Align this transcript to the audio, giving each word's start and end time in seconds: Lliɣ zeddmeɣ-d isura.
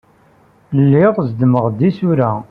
Lliɣ 0.79 1.15
zeddmeɣ-d 1.27 1.79
isura. 1.89 2.31